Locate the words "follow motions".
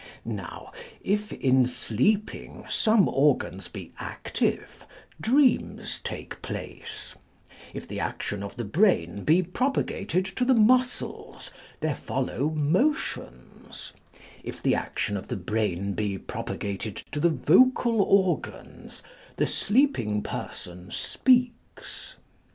11.95-13.93